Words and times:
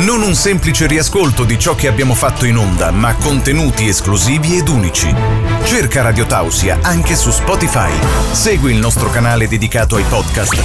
Non 0.00 0.22
un 0.22 0.34
semplice 0.34 0.86
riascolto 0.86 1.44
di 1.44 1.58
ciò 1.58 1.74
che 1.74 1.86
abbiamo 1.86 2.14
fatto 2.14 2.46
in 2.46 2.56
onda, 2.56 2.90
ma 2.90 3.16
contenuti 3.16 3.86
esclusivi 3.86 4.56
ed 4.56 4.68
unici. 4.68 5.14
Cerca 5.64 6.00
Radio 6.00 6.24
Tausia 6.24 6.78
anche 6.80 7.14
su 7.14 7.30
Spotify. 7.30 7.92
Segui 8.32 8.72
il 8.72 8.78
nostro 8.78 9.10
canale 9.10 9.46
dedicato 9.46 9.96
ai 9.96 10.04
podcast. 10.08 10.56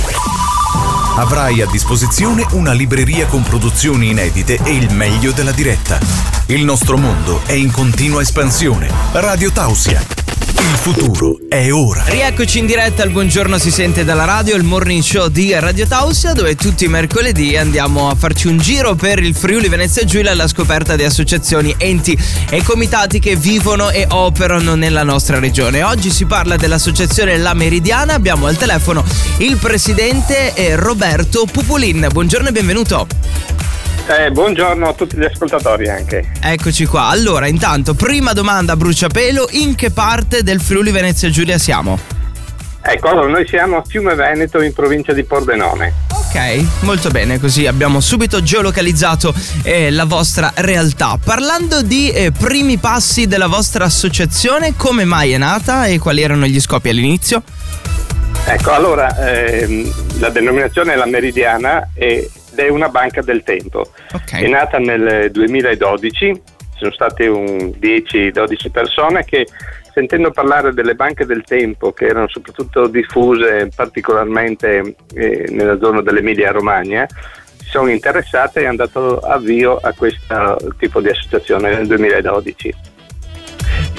Avrai 1.18 1.62
a 1.62 1.66
disposizione 1.66 2.46
una 2.52 2.72
libreria 2.72 3.26
con 3.26 3.44
produzioni 3.44 4.10
inedite 4.10 4.58
e 4.64 4.74
il 4.74 4.94
meglio 4.94 5.34
della 5.34 5.52
diretta. 5.52 6.00
Il 6.46 6.64
nostro 6.64 6.98
mondo 6.98 7.42
è 7.46 7.54
in 7.54 7.72
continua 7.72 8.22
espansione. 8.22 8.90
Radio 9.12 9.52
Tausia 9.52 10.25
il 10.68 10.76
futuro 10.78 11.38
è 11.48 11.72
ora. 11.72 12.04
Rieccoci 12.08 12.58
in 12.58 12.66
diretta 12.66 13.04
al 13.04 13.12
Buongiorno 13.12 13.60
si 13.60 13.70
sente 13.70 14.04
dalla 14.04 14.26
radio, 14.26 14.56
il 14.56 14.64
morning 14.64 15.04
show 15.04 15.28
di 15.28 15.54
Radio 15.54 15.86
Tausia, 15.86 16.34
dove 16.34 16.56
tutti 16.56 16.86
i 16.86 16.88
mercoledì 16.88 17.56
andiamo 17.56 18.10
a 18.10 18.16
farci 18.16 18.48
un 18.48 18.58
giro 18.58 18.96
per 18.96 19.20
il 19.20 19.36
Friuli 19.36 19.68
Venezia 19.70 20.04
Giulia 20.06 20.32
alla 20.32 20.48
scoperta 20.48 20.96
di 20.96 21.04
associazioni, 21.04 21.76
enti 21.78 22.18
e 22.50 22.64
comitati 22.64 23.20
che 23.20 23.36
vivono 23.36 23.92
e 23.92 24.08
operano 24.10 24.74
nella 24.74 25.04
nostra 25.04 25.38
regione. 25.38 25.84
Oggi 25.84 26.10
si 26.10 26.26
parla 26.26 26.56
dell'associazione 26.56 27.38
La 27.38 27.54
Meridiana, 27.54 28.14
abbiamo 28.14 28.48
al 28.48 28.58
telefono 28.58 29.04
il 29.38 29.58
presidente 29.58 30.54
eh, 30.56 30.76
Roberto 30.76 31.46
Pupulin. 31.46 32.08
Buongiorno 32.12 32.48
e 32.48 32.52
benvenuto. 32.52 33.55
Eh, 34.08 34.30
buongiorno 34.30 34.88
a 34.88 34.94
tutti 34.94 35.18
gli 35.18 35.24
ascoltatori 35.24 35.90
anche. 35.90 36.32
Eccoci 36.40 36.86
qua. 36.86 37.08
Allora, 37.08 37.48
intanto, 37.48 37.96
prima 37.96 38.34
domanda 38.34 38.74
a 38.74 38.76
bruciapelo, 38.76 39.48
in 39.54 39.74
che 39.74 39.90
parte 39.90 40.44
del 40.44 40.62
Friuli 40.62 40.92
Venezia 40.92 41.30
Giulia 41.32 41.58
siamo? 41.58 41.98
Ecco, 42.84 43.08
allora 43.08 43.28
noi 43.30 43.48
siamo 43.48 43.78
a 43.78 43.84
Fiume 43.84 44.14
Veneto 44.14 44.62
in 44.62 44.74
provincia 44.74 45.12
di 45.12 45.24
Pordenone. 45.24 45.92
Ok, 46.12 46.66
molto 46.82 47.10
bene, 47.10 47.40
così 47.40 47.66
abbiamo 47.66 48.00
subito 48.00 48.44
geolocalizzato 48.44 49.34
eh, 49.64 49.90
la 49.90 50.06
vostra 50.06 50.52
realtà. 50.58 51.18
Parlando 51.24 51.82
di 51.82 52.12
eh, 52.12 52.32
primi 52.32 52.78
passi 52.78 53.26
della 53.26 53.48
vostra 53.48 53.86
associazione, 53.86 54.76
come 54.78 55.04
mai 55.04 55.32
è 55.32 55.38
nata 55.40 55.88
e 55.88 55.98
quali 55.98 56.22
erano 56.22 56.46
gli 56.46 56.62
scopi 56.62 56.90
all'inizio? 56.90 57.42
Ecco, 58.46 58.72
allora 58.72 59.18
ehm, 59.18 59.92
la 60.20 60.30
denominazione 60.30 60.94
è 60.94 60.96
la 60.96 61.08
meridiana 61.08 61.90
e 61.96 62.30
è 62.58 62.70
una 62.70 62.90
banca 62.90 63.22
del 63.22 63.44
tempo. 63.44 63.92
Okay. 64.14 64.44
È 64.44 64.48
nata 64.48 64.78
nel 64.78 65.32
2012, 65.32 66.42
sono 66.78 66.92
state 66.92 67.28
10-12 67.28 68.72
persone 68.72 69.24
che 69.24 69.48
sentendo 69.96 70.30
parlare 70.32 70.74
delle 70.74 70.94
banche 70.94 71.26
del 71.26 71.44
tempo 71.46 71.94
che 71.94 72.08
erano 72.08 72.28
soprattutto 72.28 72.88
diffuse 72.88 73.70
particolarmente 73.74 74.96
eh, 75.14 75.46
nella 75.50 75.78
zona 75.80 76.02
dell'Emilia 76.02 76.52
Romagna, 76.52 77.08
si 77.58 77.70
sono 77.70 77.90
interessate 77.90 78.60
e 78.60 78.66
hanno 78.66 78.76
dato 78.76 79.20
avvio 79.20 79.78
a 79.78 79.94
questo 79.94 80.58
tipo 80.78 81.00
di 81.00 81.08
associazione 81.08 81.74
nel 81.74 81.88
2012. 81.88 82.76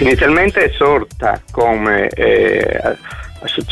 Inizialmente 0.00 0.64
è 0.64 0.70
sorta 0.76 1.40
come, 1.50 2.08
eh, 2.08 2.96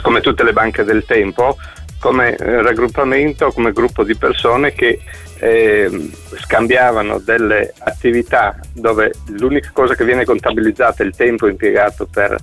come 0.01 0.23
tutte 0.23 0.45
le 0.45 0.55
banche 0.55 0.83
del 0.83 1.05
tempo 1.05 1.59
come 2.05 2.37
eh, 2.37 2.61
raggruppamento, 2.61 3.51
come 3.51 3.73
gruppo 3.73 4.05
di 4.05 4.15
persone 4.15 4.75
che 4.75 5.01
eh, 5.39 6.11
scambiavano 6.37 7.19
delle 7.19 7.73
attività 7.79 8.61
dove 8.75 9.13
l'unica 9.29 9.71
cosa 9.73 9.95
che 9.95 10.05
viene 10.05 10.27
contabilizzata 10.27 11.03
è 11.03 11.07
il 11.07 11.17
tempo 11.17 11.49
impiegato 11.49 12.07
per 12.07 12.37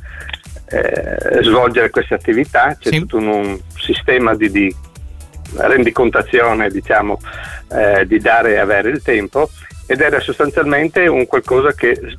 eh, 0.66 1.44
svolgere 1.44 1.92
queste 1.92 2.16
attività, 2.16 2.76
c'è 2.80 2.90
sì. 2.90 3.00
tutto 3.02 3.18
un, 3.18 3.28
un 3.28 3.60
sistema 3.78 4.34
di, 4.34 4.50
di, 4.50 4.76
rendicontazione 5.58 6.68
diciamo, 6.72 7.20
eh, 7.72 8.08
di 8.08 8.18
dare 8.18 8.54
e 8.54 8.58
avere 8.58 8.90
il 8.90 9.04
tempo 9.04 9.48
ed 9.86 10.02
era 10.02 10.20
sostanzialmente 10.20 11.06
un 11.06 11.28
qualcosa 11.28 11.72
che 11.74 12.18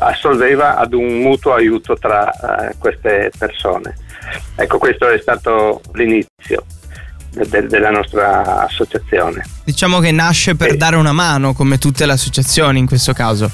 assolveva 0.00 0.76
ad 0.76 0.94
un 0.94 1.20
mutuo 1.20 1.54
aiuto 1.54 1.94
tra 1.94 2.70
eh, 2.70 2.74
queste 2.76 3.30
persone. 3.38 4.08
Ecco, 4.56 4.78
questo 4.78 5.08
è 5.08 5.18
stato 5.18 5.80
l'inizio 5.94 6.64
de- 7.30 7.66
della 7.66 7.90
nostra 7.90 8.64
associazione. 8.64 9.44
Diciamo 9.64 10.00
che 10.00 10.10
nasce 10.12 10.54
per 10.56 10.72
e... 10.72 10.76
dare 10.76 10.96
una 10.96 11.12
mano, 11.12 11.52
come 11.52 11.78
tutte 11.78 12.06
le 12.06 12.12
associazioni 12.12 12.78
in 12.78 12.86
questo 12.86 13.12
caso. 13.12 13.50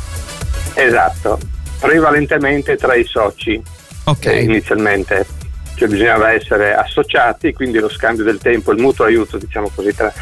Esatto, 0.74 1.38
prevalentemente 1.80 2.76
tra 2.76 2.94
i 2.94 3.04
soci. 3.04 3.62
Ok. 4.04 4.26
Eh, 4.26 4.42
inizialmente, 4.42 5.26
cioè 5.74 5.88
bisognava 5.88 6.32
essere 6.32 6.74
associati, 6.74 7.52
quindi 7.52 7.78
lo 7.78 7.88
scambio 7.88 8.24
del 8.24 8.38
tempo, 8.38 8.72
il 8.72 8.80
mutuo 8.80 9.04
aiuto, 9.04 9.36
diciamo 9.36 9.70
così, 9.74 9.94
tra, 9.94 10.12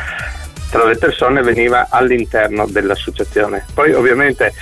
tra 0.70 0.84
le 0.84 0.96
persone 0.96 1.42
veniva 1.42 1.88
all'interno 1.90 2.66
dell'associazione. 2.66 3.64
Poi 3.74 3.92
ovviamente 3.92 4.52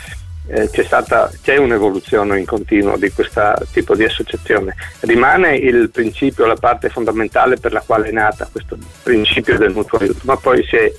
eh, 0.48 0.68
c'è, 0.70 0.84
stata, 0.84 1.30
c'è 1.42 1.56
un'evoluzione 1.56 2.38
in 2.38 2.46
continuo 2.46 2.96
di 2.96 3.10
questo 3.10 3.54
tipo 3.72 3.94
di 3.94 4.04
associazione. 4.04 4.74
Rimane 5.00 5.56
il 5.56 5.90
principio, 5.90 6.46
la 6.46 6.56
parte 6.56 6.88
fondamentale 6.88 7.56
per 7.56 7.72
la 7.72 7.82
quale 7.84 8.08
è 8.08 8.12
nata 8.12 8.48
questo 8.50 8.76
principio 9.02 9.56
del 9.56 9.72
mutuo 9.72 9.98
aiuto, 9.98 10.20
ma 10.24 10.36
poi 10.36 10.64
si 10.64 10.76
è, 10.76 10.92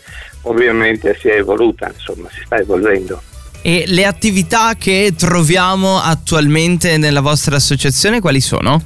ovviamente 0.43 1.17
si 1.19 1.27
è 1.27 1.35
evoluta, 1.35 1.91
insomma, 1.93 2.29
si 2.31 2.41
sta 2.45 2.57
evolvendo. 2.57 3.21
E 3.61 3.85
le 3.87 4.05
attività 4.05 4.75
che 4.75 5.13
troviamo 5.17 5.99
attualmente 5.99 6.97
nella 6.97 7.21
vostra 7.21 7.55
associazione 7.55 8.19
quali 8.19 8.41
sono? 8.41 8.81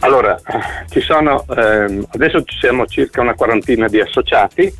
Allora, 0.00 0.38
ci 0.90 1.00
sono, 1.00 1.44
ehm, 1.46 2.04
adesso 2.10 2.42
ci 2.42 2.58
siamo 2.58 2.86
circa 2.86 3.20
una 3.20 3.34
quarantina 3.34 3.86
di 3.86 4.00
associati 4.00 4.74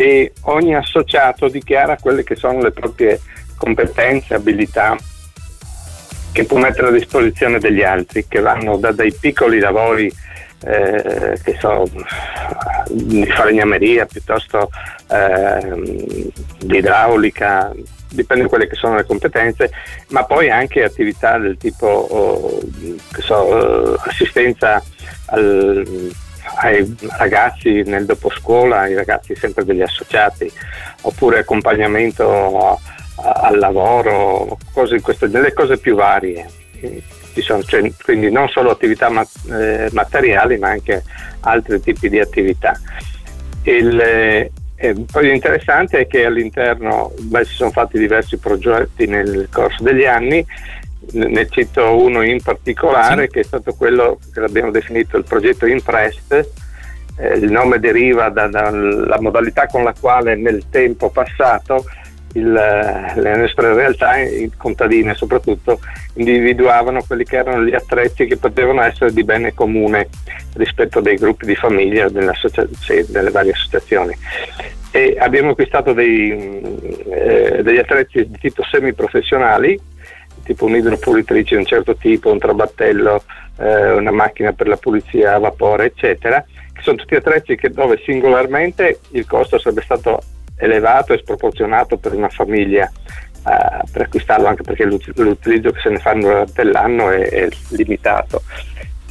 e 0.00 0.32
ogni 0.44 0.74
associato 0.74 1.48
dichiara 1.48 1.98
quelle 1.98 2.24
che 2.24 2.34
sono 2.34 2.62
le 2.62 2.70
proprie 2.70 3.20
competenze, 3.54 4.32
abilità 4.32 4.96
che 6.32 6.44
può 6.44 6.56
mettere 6.56 6.88
a 6.88 6.92
disposizione 6.92 7.58
degli 7.58 7.82
altri, 7.82 8.26
che 8.26 8.40
vanno 8.40 8.78
da 8.78 8.92
dei 8.92 9.12
piccoli 9.12 9.58
lavori 9.58 10.10
eh, 10.64 11.38
che 11.44 11.54
so, 11.60 11.86
di 12.88 13.26
falegnameria 13.26 14.06
piuttosto 14.06 14.70
eh, 15.10 16.32
di 16.60 16.78
idraulica, 16.78 17.70
dipende 18.08 18.44
da 18.44 18.48
quelle 18.48 18.68
che 18.68 18.76
sono 18.76 18.96
le 18.96 19.04
competenze, 19.04 19.70
ma 20.08 20.24
poi 20.24 20.48
anche 20.48 20.82
attività 20.82 21.36
del 21.36 21.58
tipo 21.58 21.86
oh, 21.86 22.58
so, 23.18 23.96
assistenza 23.96 24.82
al, 25.26 26.10
ai 26.56 26.96
ragazzi 27.18 27.82
nel 27.82 28.06
doposcuola, 28.06 28.80
ai 28.80 28.94
ragazzi 28.94 29.34
sempre 29.34 29.64
degli 29.64 29.82
associati, 29.82 30.50
oppure 31.02 31.40
accompagnamento 31.40 32.78
al 33.16 33.58
lavoro, 33.58 34.58
cose, 34.72 35.00
queste, 35.00 35.28
delle 35.28 35.52
cose 35.52 35.78
più 35.78 35.94
varie. 35.94 36.48
Sono, 37.40 37.62
cioè, 37.62 37.90
quindi 38.02 38.30
non 38.30 38.48
solo 38.48 38.70
attività 38.70 39.08
mat- 39.08 39.50
eh, 39.50 39.88
materiali 39.92 40.58
ma 40.58 40.70
anche 40.70 41.04
altri 41.40 41.80
tipi 41.80 42.08
di 42.08 42.18
attività. 42.18 42.78
Il, 43.62 43.98
eh, 44.00 44.50
poi 45.10 45.26
l'interessante 45.26 46.00
è 46.00 46.06
che 46.06 46.24
all'interno 46.24 47.12
beh, 47.18 47.44
si 47.44 47.54
sono 47.54 47.70
fatti 47.70 47.98
diversi 47.98 48.36
progetti 48.38 49.06
nel 49.06 49.48
corso 49.50 49.82
degli 49.82 50.04
anni, 50.04 50.44
ne 51.12 51.48
cito 51.48 51.96
uno 51.96 52.22
in 52.22 52.40
particolare 52.42 53.24
sì. 53.24 53.30
che 53.30 53.40
è 53.40 53.44
stato 53.44 53.74
quello 53.74 54.18
che 54.32 54.40
abbiamo 54.40 54.70
definito 54.70 55.16
il 55.16 55.24
progetto 55.24 55.66
Imprest, 55.66 56.48
eh, 57.16 57.34
il 57.34 57.50
nome 57.50 57.78
deriva 57.78 58.28
dalla 58.28 58.70
da 58.70 59.20
modalità 59.20 59.66
con 59.66 59.82
la 59.84 59.94
quale 59.98 60.36
nel 60.36 60.64
tempo 60.70 61.10
passato 61.10 61.84
il, 62.34 62.52
le 62.52 63.36
nostre 63.36 63.74
realtà 63.74 64.12
contadine 64.56 65.14
soprattutto 65.14 65.80
individuavano 66.14 67.02
quelli 67.06 67.24
che 67.24 67.36
erano 67.36 67.64
gli 67.64 67.74
attrezzi 67.74 68.26
che 68.26 68.36
potevano 68.36 68.82
essere 68.82 69.12
di 69.12 69.24
bene 69.24 69.52
comune 69.52 70.08
rispetto 70.54 71.00
dei 71.00 71.16
gruppi 71.16 71.46
di 71.46 71.56
famiglia 71.56 72.08
delle, 72.08 72.32
delle 73.08 73.30
varie 73.30 73.52
associazioni 73.52 74.16
e 74.92 75.16
abbiamo 75.18 75.50
acquistato 75.50 75.92
dei, 75.92 76.60
eh, 77.10 77.60
degli 77.62 77.78
attrezzi 77.78 78.28
di 78.28 78.38
tipo 78.38 78.64
semiprofessionali 78.64 79.78
tipo 80.42 80.66
un'idropulitrice 80.66 81.54
di 81.54 81.60
un 81.60 81.66
certo 81.66 81.94
tipo, 81.96 82.30
un 82.30 82.38
trabattello, 82.38 83.22
eh, 83.58 83.92
una 83.92 84.10
macchina 84.10 84.52
per 84.52 84.68
la 84.68 84.76
pulizia 84.76 85.34
a 85.34 85.38
vapore 85.38 85.86
eccetera 85.86 86.44
che 86.72 86.82
sono 86.82 86.96
tutti 86.96 87.14
attrezzi 87.14 87.56
che, 87.56 87.70
dove 87.70 88.00
singolarmente 88.04 89.00
il 89.10 89.26
costo 89.26 89.58
sarebbe 89.58 89.82
stato 89.82 90.20
elevato 90.56 91.12
e 91.12 91.18
sproporzionato 91.18 91.96
per 91.96 92.14
una 92.14 92.28
famiglia 92.28 92.90
eh, 93.46 93.88
per 93.90 94.02
acquistarlo 94.02 94.46
anche 94.46 94.62
perché 94.62 94.84
l'utilizzo 94.84 95.70
che 95.70 95.80
se 95.80 95.90
ne 95.90 95.98
fanno 95.98 96.28
durante 96.28 96.64
l'anno 96.64 97.10
è, 97.10 97.28
è 97.28 97.48
limitato. 97.70 98.42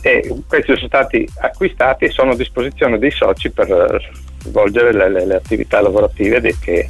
E 0.01 0.43
questi 0.47 0.73
sono 0.75 0.87
stati 0.87 1.27
acquistati 1.39 2.05
e 2.05 2.09
sono 2.09 2.31
a 2.31 2.35
disposizione 2.35 2.99
dei 2.99 3.11
soci 3.11 3.51
per 3.51 4.09
svolgere 4.39 4.93
le, 4.93 5.09
le, 5.09 5.25
le 5.25 5.35
attività 5.35 5.81
lavorative 5.81 6.55
che 6.59 6.87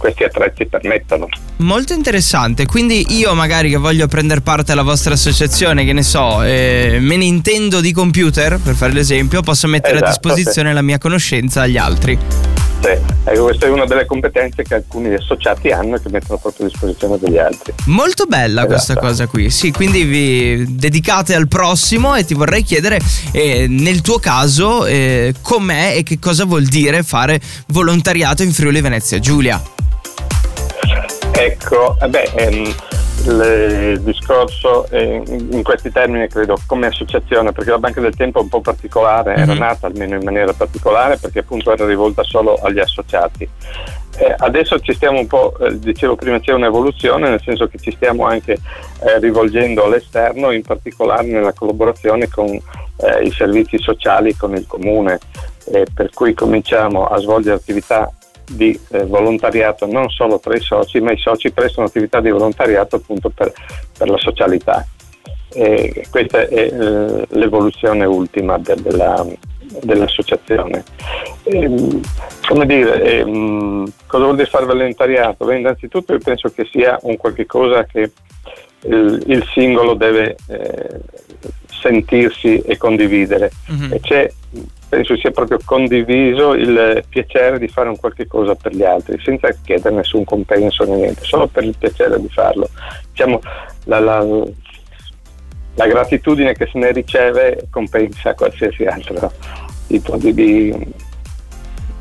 questi 0.00 0.24
attrezzi 0.24 0.64
permettono. 0.64 1.28
Molto 1.58 1.92
interessante, 1.92 2.64
quindi 2.64 3.18
io 3.18 3.34
magari 3.34 3.68
che 3.68 3.76
voglio 3.76 4.08
prendere 4.08 4.40
parte 4.40 4.72
alla 4.72 4.82
vostra 4.82 5.12
associazione, 5.12 5.84
che 5.84 5.92
ne 5.92 6.02
so, 6.02 6.42
eh, 6.42 6.96
me 7.00 7.16
ne 7.18 7.24
intendo 7.24 7.80
di 7.80 7.92
computer, 7.92 8.58
per 8.58 8.74
fare 8.74 8.94
l'esempio, 8.94 9.42
posso 9.42 9.68
mettere 9.68 9.96
esatto, 9.96 10.06
a 10.06 10.08
disposizione 10.08 10.70
sì. 10.70 10.74
la 10.74 10.82
mia 10.82 10.96
conoscenza 10.96 11.62
agli 11.62 11.76
altri. 11.76 12.18
Sì, 12.80 12.96
ecco, 13.24 13.42
questa 13.42 13.66
è 13.66 13.68
una 13.68 13.84
delle 13.84 14.06
competenze 14.06 14.62
che 14.62 14.76
alcuni 14.76 15.12
associati 15.12 15.68
hanno 15.68 15.96
e 15.96 16.00
che 16.00 16.08
mettono 16.08 16.38
proprio 16.38 16.64
a 16.64 16.68
disposizione 16.70 17.18
degli 17.18 17.36
altri. 17.36 17.74
Molto 17.86 18.24
bella 18.24 18.62
esatto. 18.62 18.66
questa 18.68 18.96
cosa 18.96 19.26
qui, 19.26 19.50
sì, 19.50 19.70
quindi 19.70 20.04
vi 20.04 20.76
dedicate 20.76 21.34
al 21.34 21.46
prossimo 21.46 22.14
e 22.14 22.24
ti 22.24 22.32
vorrei 22.32 22.62
chiedere 22.62 22.98
eh, 23.32 23.66
nel 23.68 24.00
tuo 24.00 24.18
caso 24.18 24.86
eh, 24.86 25.34
com'è 25.42 25.96
e 25.98 26.02
che 26.04 26.18
cosa 26.18 26.46
vuol 26.46 26.64
dire 26.64 27.02
fare 27.02 27.38
volontariato 27.66 28.42
in 28.42 28.52
Friuli 28.52 28.80
Venezia 28.80 29.18
Giulia. 29.18 29.62
Ecco, 31.40 31.96
eh 31.98 32.08
beh, 32.08 32.32
ehm, 32.34 32.74
il 33.24 34.00
discorso 34.02 34.86
in 34.90 35.62
questi 35.62 35.90
termini 35.90 36.28
credo 36.28 36.58
come 36.66 36.88
associazione 36.88 37.52
perché 37.52 37.70
la 37.70 37.78
Banca 37.78 38.00
del 38.00 38.14
Tempo 38.14 38.40
è 38.40 38.42
un 38.42 38.50
po' 38.50 38.60
particolare, 38.60 39.30
mm-hmm. 39.30 39.42
era 39.42 39.52
mhm. 39.52 39.58
nata 39.58 39.86
almeno 39.86 40.16
in 40.16 40.22
maniera 40.22 40.52
particolare 40.52 41.16
perché 41.16 41.38
appunto 41.38 41.72
era 41.72 41.86
rivolta 41.86 42.22
solo 42.24 42.56
agli 42.56 42.78
associati. 42.78 43.48
Eh, 44.18 44.34
adesso 44.36 44.78
ci 44.80 44.92
stiamo 44.92 45.18
un 45.18 45.26
po', 45.26 45.56
eh, 45.60 45.78
dicevo 45.78 46.14
prima 46.14 46.40
c'è 46.40 46.52
un'evoluzione 46.52 47.30
nel 47.30 47.40
senso 47.42 47.68
che 47.68 47.78
ci 47.78 47.92
stiamo 47.92 48.26
anche 48.26 48.52
eh, 48.52 49.18
rivolgendo 49.18 49.84
all'esterno, 49.84 50.50
in 50.50 50.62
particolare 50.62 51.22
nella 51.22 51.54
collaborazione 51.54 52.28
con 52.28 52.48
eh, 52.48 53.22
i 53.22 53.30
servizi 53.30 53.78
sociali, 53.78 54.36
con 54.36 54.54
il 54.54 54.66
comune, 54.66 55.18
per 55.94 56.10
cui 56.12 56.34
cominciamo 56.34 57.06
a 57.06 57.18
svolgere 57.18 57.54
attività 57.54 58.10
di 58.50 58.78
eh, 58.90 59.04
volontariato 59.04 59.86
non 59.86 60.08
solo 60.08 60.40
tra 60.40 60.54
i 60.54 60.60
soci, 60.60 61.00
ma 61.00 61.12
i 61.12 61.18
soci 61.18 61.52
prestano 61.52 61.86
attività 61.86 62.20
di 62.20 62.30
volontariato 62.30 62.96
appunto 62.96 63.30
per, 63.30 63.52
per 63.96 64.08
la 64.08 64.18
socialità. 64.18 64.86
E 65.52 66.06
questa 66.10 66.40
è 66.42 66.72
eh, 66.72 67.26
l'evoluzione 67.28 68.04
ultima 68.04 68.58
de, 68.58 68.74
della, 68.76 69.26
dell'associazione. 69.82 70.84
E, 71.44 71.58
ehm, 71.58 72.00
come 72.46 72.66
dire, 72.66 73.02
e, 73.02 73.16
ehm, 73.18 73.92
cosa 74.06 74.24
vuol 74.24 74.36
dire 74.36 74.48
fare 74.48 74.66
volontariato? 74.66 75.44
Beh, 75.44 75.58
innanzitutto 75.58 76.12
io 76.12 76.20
penso 76.20 76.48
che 76.50 76.68
sia 76.70 76.98
un 77.02 77.16
qualche 77.16 77.46
cosa 77.46 77.84
che 77.84 78.10
il, 78.82 79.22
il 79.26 79.44
singolo 79.52 79.94
deve 79.94 80.36
eh, 80.48 81.00
sentirsi 81.80 82.58
e 82.60 82.76
condividere. 82.76 83.50
Mm-hmm. 83.72 83.92
E 83.92 84.00
c'è 84.00 84.30
penso 84.90 85.16
sia 85.16 85.30
proprio 85.30 85.58
condiviso 85.64 86.52
il 86.54 87.04
piacere 87.08 87.60
di 87.60 87.68
fare 87.68 87.88
un 87.88 87.96
qualche 87.96 88.26
cosa 88.26 88.56
per 88.56 88.74
gli 88.74 88.82
altri, 88.82 89.20
senza 89.22 89.48
chiedere 89.62 89.94
nessun 89.94 90.24
compenso 90.24 90.84
né 90.84 90.96
niente, 90.96 91.22
solo 91.22 91.46
per 91.46 91.62
il 91.62 91.76
piacere 91.78 92.20
di 92.20 92.28
farlo. 92.28 92.68
Diciamo, 93.10 93.40
la, 93.84 94.00
la, 94.00 94.26
la 95.74 95.86
gratitudine 95.86 96.54
che 96.54 96.68
se 96.70 96.78
ne 96.78 96.90
riceve 96.90 97.68
compensa 97.70 98.34
qualsiasi 98.34 98.84
altro 98.84 99.32
tipo 99.86 100.16
di, 100.16 100.34
di 100.34 100.74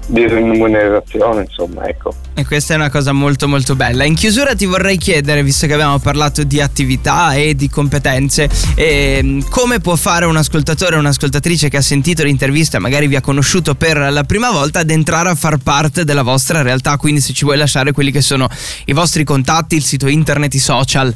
di 0.09 0.27
remunerazione, 0.27 1.41
insomma, 1.43 1.87
ecco. 1.87 2.13
E 2.33 2.45
questa 2.45 2.73
è 2.73 2.77
una 2.77 2.89
cosa 2.89 3.11
molto 3.11 3.47
molto 3.47 3.75
bella. 3.75 4.03
In 4.03 4.15
chiusura 4.15 4.55
ti 4.55 4.65
vorrei 4.65 4.97
chiedere, 4.97 5.43
visto 5.43 5.67
che 5.67 5.73
abbiamo 5.73 5.99
parlato 5.99 6.43
di 6.43 6.59
attività 6.59 7.33
e 7.33 7.55
di 7.55 7.69
competenze, 7.69 8.49
eh, 8.75 9.43
come 9.49 9.79
può 9.79 9.95
fare 9.95 10.25
un 10.25 10.35
ascoltatore 10.35 10.95
o 10.95 10.99
un'ascoltatrice 10.99 11.69
che 11.69 11.77
ha 11.77 11.81
sentito 11.81 12.23
l'intervista, 12.23 12.79
magari 12.79 13.07
vi 13.07 13.15
ha 13.15 13.21
conosciuto 13.21 13.75
per 13.75 13.97
la 13.97 14.23
prima 14.23 14.51
volta, 14.51 14.79
ad 14.79 14.89
entrare 14.89 15.29
a 15.29 15.35
far 15.35 15.57
parte 15.57 16.03
della 16.03 16.23
vostra 16.23 16.61
realtà? 16.61 16.97
Quindi 16.97 17.21
se 17.21 17.33
ci 17.33 17.45
vuoi 17.45 17.57
lasciare 17.57 17.91
quelli 17.91 18.11
che 18.11 18.21
sono 18.21 18.49
i 18.85 18.93
vostri 18.93 19.23
contatti, 19.23 19.75
il 19.75 19.83
sito 19.83 20.07
internet, 20.07 20.53
i 20.55 20.59
social. 20.59 21.13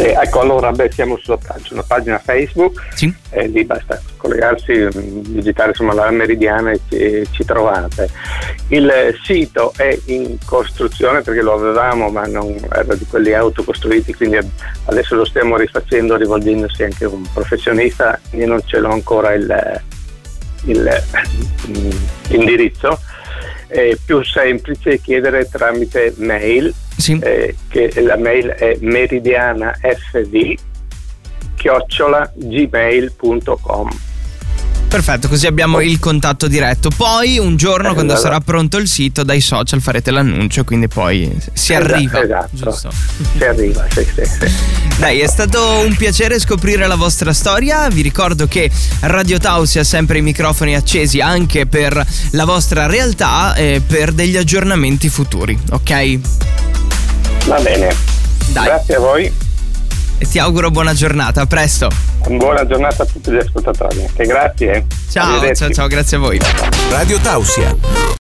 Sì, 0.00 0.06
ecco, 0.06 0.40
allora 0.40 0.72
beh, 0.72 0.90
siamo 0.92 1.18
sulla 1.18 1.36
pagina, 1.36 1.68
una 1.72 1.84
pagina 1.86 2.18
Facebook, 2.18 2.86
sì. 2.94 3.14
e 3.28 3.48
lì 3.48 3.66
basta 3.66 4.00
collegarsi, 4.16 4.72
mm, 4.72 5.20
digitare 5.24 5.68
insomma 5.68 5.92
la 5.92 6.10
meridiana 6.10 6.70
e 6.70 6.80
ci, 6.88 7.28
ci, 7.30 7.44
trovate. 7.44 8.08
Il 8.68 8.90
sito 9.22 9.74
è 9.76 9.94
in 10.06 10.38
costruzione 10.42 11.20
perché 11.20 11.42
lo 11.42 11.52
avevamo 11.52 12.08
ma 12.08 12.24
non 12.24 12.56
era 12.72 12.94
di 12.94 13.04
quelli 13.04 13.34
autocostruiti, 13.34 14.14
quindi 14.14 14.38
adesso 14.86 15.16
lo 15.16 15.26
stiamo 15.26 15.58
rifacendo 15.58 16.16
rivolgendosi 16.16 16.82
anche 16.82 17.04
a 17.04 17.08
un 17.08 17.26
professionista, 17.34 18.18
io 18.30 18.46
non 18.46 18.62
ce 18.64 18.78
l'ho 18.78 18.92
ancora 18.92 19.34
il, 19.34 19.82
il, 20.64 21.02
l'indirizzo 22.28 22.98
è 23.70 23.96
più 24.04 24.24
semplice 24.24 24.98
chiedere 24.98 25.48
tramite 25.48 26.14
mail, 26.16 26.74
sì. 27.00 27.18
eh, 27.22 27.54
che 27.68 27.92
la 28.00 28.16
mail 28.16 28.48
è 28.48 28.76
meridianafv 28.80 30.54
chiocciola 31.56 32.32
gmail.com 32.34 34.08
Perfetto, 34.90 35.28
così 35.28 35.46
abbiamo 35.46 35.78
il 35.80 36.00
contatto 36.00 36.48
diretto. 36.48 36.90
Poi 36.90 37.38
un 37.38 37.54
giorno, 37.54 37.90
eh, 37.90 37.94
quando 37.94 38.14
esatto. 38.14 38.26
sarà 38.26 38.40
pronto 38.40 38.76
il 38.76 38.88
sito, 38.88 39.22
dai 39.22 39.40
social 39.40 39.80
farete 39.80 40.10
l'annuncio, 40.10 40.64
quindi 40.64 40.88
poi 40.88 41.32
si 41.52 41.72
esatto, 41.72 41.94
arriva. 41.94 42.22
Esatto. 42.24 42.48
Giusto? 42.50 42.90
Si 43.36 43.44
arriva, 43.44 43.86
sì, 43.88 44.04
sì, 44.04 44.24
sì. 44.24 44.52
Dai, 44.98 45.20
è 45.20 45.28
stato 45.28 45.84
un 45.86 45.94
piacere 45.94 46.40
scoprire 46.40 46.88
la 46.88 46.96
vostra 46.96 47.32
storia. 47.32 47.88
Vi 47.88 48.02
ricordo 48.02 48.48
che 48.48 48.68
Radio 49.02 49.38
Tausi 49.38 49.78
ha 49.78 49.84
sempre 49.84 50.18
i 50.18 50.22
microfoni 50.22 50.74
accesi 50.74 51.20
anche 51.20 51.66
per 51.66 52.04
la 52.32 52.44
vostra 52.44 52.86
realtà 52.86 53.54
e 53.54 53.80
per 53.86 54.10
degli 54.10 54.36
aggiornamenti 54.36 55.08
futuri, 55.08 55.56
ok? 55.70 56.18
Va 57.46 57.60
bene. 57.60 57.94
Dai. 58.52 58.64
Grazie 58.64 58.94
a 58.96 58.98
voi 58.98 59.48
e 60.22 60.26
ti 60.28 60.38
auguro 60.38 60.70
buona 60.70 60.92
giornata. 60.92 61.40
A 61.40 61.46
presto. 61.46 61.88
Buona 62.28 62.66
giornata 62.66 63.04
a 63.04 63.06
tutti 63.06 63.30
gli 63.30 63.38
ascoltatori. 63.38 64.06
E 64.14 64.26
grazie. 64.26 64.86
Ciao, 65.10 65.54
ciao, 65.54 65.70
ciao, 65.70 65.86
grazie 65.86 66.18
a 66.18 66.20
voi. 66.20 66.38
Radio 66.90 67.18
Tausia. 67.20 68.18